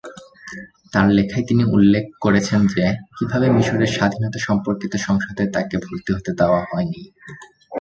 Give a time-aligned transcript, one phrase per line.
[0.93, 6.61] তার লেখায় তিনি উল্লেখ করেছেন যে কীভাবে মিশরের স্বাধীনতা সম্পর্কিত সংসদে তাকে ভর্তি হতে দেওয়া
[6.69, 7.01] হয়নি।